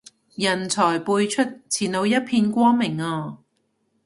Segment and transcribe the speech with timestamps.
[0.33, 3.37] 人才輩出，前路一片光明啊